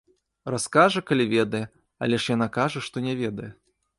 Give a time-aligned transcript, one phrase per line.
[0.53, 1.61] Раскажа, калі ведае,
[2.05, 3.51] але ж яна кажа, што не ведае.